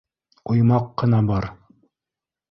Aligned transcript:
—Уймаҡ 0.53 0.87
ҡына 1.01 1.19
бар. 1.27 1.47